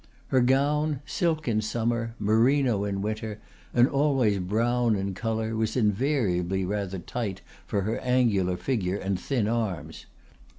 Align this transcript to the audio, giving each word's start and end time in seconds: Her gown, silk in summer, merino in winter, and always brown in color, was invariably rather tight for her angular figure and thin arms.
Her 0.29 0.41
gown, 0.41 0.99
silk 1.05 1.47
in 1.47 1.61
summer, 1.61 2.15
merino 2.17 2.85
in 2.85 3.03
winter, 3.03 3.37
and 3.71 3.87
always 3.87 4.39
brown 4.39 4.95
in 4.95 5.13
color, 5.13 5.55
was 5.55 5.77
invariably 5.77 6.65
rather 6.65 6.97
tight 6.97 7.41
for 7.67 7.81
her 7.83 7.99
angular 7.99 8.57
figure 8.57 8.97
and 8.97 9.19
thin 9.19 9.47
arms. 9.47 10.07